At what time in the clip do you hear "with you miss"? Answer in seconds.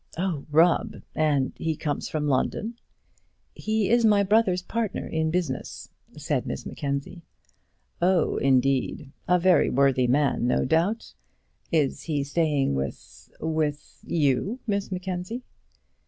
13.39-14.91